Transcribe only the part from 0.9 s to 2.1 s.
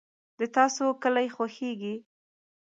کلي خوښیږي؟